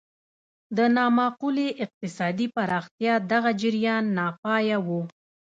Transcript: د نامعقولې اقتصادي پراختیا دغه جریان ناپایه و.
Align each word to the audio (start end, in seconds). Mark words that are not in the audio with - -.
د 0.77 0.79
نامعقولې 0.97 1.67
اقتصادي 1.83 2.47
پراختیا 2.55 3.13
دغه 3.31 3.51
جریان 3.61 4.03
ناپایه 4.17 4.77
و. 4.85 4.87